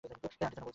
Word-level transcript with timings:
আন্টির 0.03 0.33
জন্য 0.33 0.45
এনেছি। 0.47 0.69